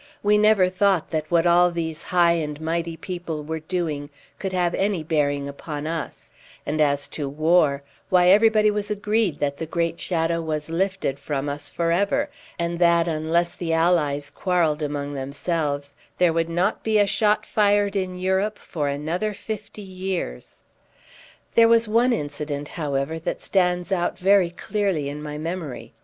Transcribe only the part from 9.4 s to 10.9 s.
that the great shadow was